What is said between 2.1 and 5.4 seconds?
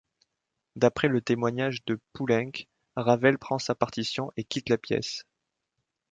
Poulenc, Ravel prend sa partition et quitte la pièce.